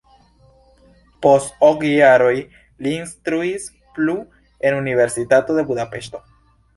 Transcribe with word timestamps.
Post 1.25 1.59
ok 1.67 1.83
jaroj 1.89 2.33
li 2.85 2.93
instruis 3.01 3.67
plu 3.99 4.15
en 4.71 4.79
Universitato 4.79 5.59
de 5.59 5.65
Budapeŝto. 5.73 6.23